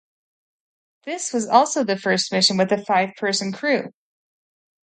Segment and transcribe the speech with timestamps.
[1.03, 3.93] This was also the first mission with a five-person crew.